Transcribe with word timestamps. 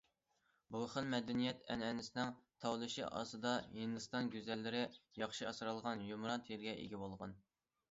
بۇ 0.75 0.79
خىل 0.93 1.09
مەدەنىيەت 1.09 1.69
ئەنئەنىسىنىڭ 1.73 2.31
تاۋلىشى 2.65 3.05
ئاستىدا، 3.09 3.53
ھىندىستان 3.75 4.33
گۈزەللىرى 4.39 4.83
ياخشى 5.25 5.49
ئاسرالغان 5.53 6.05
يۇمران 6.11 6.49
تېرىگە 6.51 6.77
ئىگە 6.83 7.07
بولغان. 7.07 7.41